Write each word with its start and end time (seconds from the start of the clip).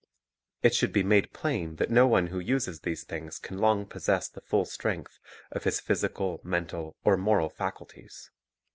It 0.63 0.73
should 0.73 0.91
be 0.91 1.03
made 1.03 1.31
plain 1.31 1.75
that 1.75 1.91
no 1.91 2.07
one 2.07 2.25
who 2.25 2.39
uses 2.39 2.79
these 2.79 3.03
things 3.03 3.37
can 3.37 3.59
long 3.59 3.85
pos 3.85 4.05
sess 4.05 4.27
the 4.27 4.41
full 4.41 4.65
strength 4.65 5.19
of 5.51 5.63
his 5.63 5.79
physical, 5.79 6.41
mental, 6.43 6.95
or 7.03 7.17
moral 7.17 7.51
faculties. 7.51 8.31